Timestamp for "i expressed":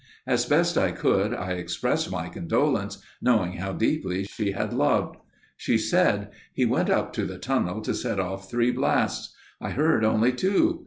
1.31-2.11